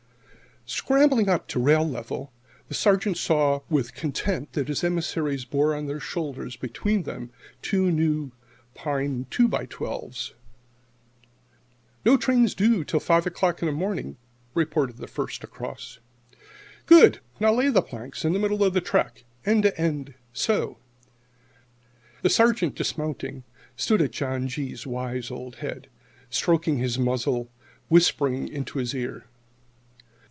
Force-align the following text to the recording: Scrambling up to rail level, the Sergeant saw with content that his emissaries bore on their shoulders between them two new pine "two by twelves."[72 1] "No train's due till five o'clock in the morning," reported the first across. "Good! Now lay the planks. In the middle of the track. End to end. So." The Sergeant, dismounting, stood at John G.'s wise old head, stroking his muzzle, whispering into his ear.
Scrambling 0.67 1.27
up 1.27 1.47
to 1.49 1.59
rail 1.59 1.85
level, 1.85 2.31
the 2.69 2.75
Sergeant 2.75 3.17
saw 3.17 3.59
with 3.67 3.93
content 3.95 4.53
that 4.53 4.67
his 4.69 4.83
emissaries 4.85 5.43
bore 5.43 5.75
on 5.75 5.87
their 5.87 5.99
shoulders 5.99 6.55
between 6.55 7.03
them 7.03 7.29
two 7.61 7.91
new 7.91 8.31
pine 8.73 9.25
"two 9.29 9.47
by 9.49 9.65
twelves."[72 9.65 10.33
1] 10.33 10.41
"No 12.05 12.17
train's 12.17 12.55
due 12.55 12.83
till 12.85 13.01
five 13.01 13.25
o'clock 13.27 13.61
in 13.61 13.65
the 13.65 13.73
morning," 13.73 14.15
reported 14.53 14.95
the 14.97 15.07
first 15.07 15.43
across. 15.43 15.99
"Good! 16.85 17.19
Now 17.41 17.53
lay 17.53 17.67
the 17.69 17.81
planks. 17.81 18.23
In 18.23 18.31
the 18.31 18.39
middle 18.39 18.63
of 18.63 18.73
the 18.73 18.79
track. 18.81 19.25
End 19.45 19.63
to 19.63 19.77
end. 19.81 20.13
So." 20.31 20.77
The 22.21 22.29
Sergeant, 22.29 22.75
dismounting, 22.75 23.43
stood 23.75 24.01
at 24.01 24.11
John 24.11 24.47
G.'s 24.47 24.87
wise 24.87 25.31
old 25.31 25.57
head, 25.57 25.89
stroking 26.29 26.77
his 26.77 26.97
muzzle, 26.99 27.49
whispering 27.89 28.47
into 28.47 28.77
his 28.77 28.93
ear. 28.95 29.25